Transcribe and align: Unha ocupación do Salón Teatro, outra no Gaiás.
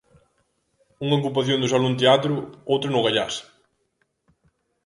Unha 1.03 1.19
ocupación 1.21 1.57
do 1.61 1.71
Salón 1.73 1.93
Teatro, 2.01 2.33
outra 2.73 2.89
no 2.91 3.03
Gaiás. 3.05 3.35